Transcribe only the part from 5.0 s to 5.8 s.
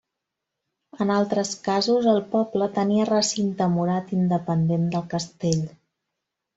castell.